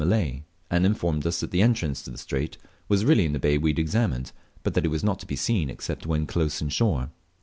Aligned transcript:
Malay, 0.03 0.41
and 0.71 0.83
informed 0.83 1.27
us 1.27 1.41
that 1.41 1.51
the 1.51 1.61
entrance 1.61 2.01
to 2.01 2.09
the 2.09 2.17
strait 2.17 2.57
was 2.89 3.05
really 3.05 3.23
in 3.23 3.33
the 3.33 3.39
bay 3.39 3.55
we 3.59 3.69
had 3.69 3.77
examined, 3.77 4.31
but 4.63 4.73
that 4.73 4.83
it 4.83 4.87
was 4.89 5.03
not 5.03 5.19
to 5.19 5.27
be 5.27 5.35
seen 5.35 5.69
except 5.69 6.07
when 6.07 6.25
close 6.25 6.59
inshore. 6.59 7.11